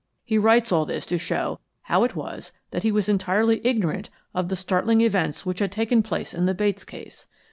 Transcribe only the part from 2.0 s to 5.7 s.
it was that he was entirely ignorant of the startling events which